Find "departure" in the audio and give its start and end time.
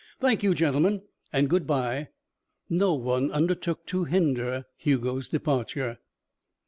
5.27-5.99